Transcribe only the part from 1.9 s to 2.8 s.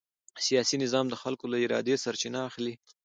سرچینه اخلي